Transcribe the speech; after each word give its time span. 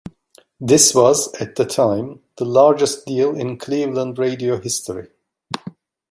This 0.59 0.95
was, 0.95 1.31
at 1.35 1.57
the 1.57 1.63
time, 1.65 2.21
the 2.37 2.45
largest 2.45 3.05
deal 3.05 3.35
in 3.35 3.59
Cleveland 3.59 4.17
radio 4.17 4.59
history. 4.59 5.09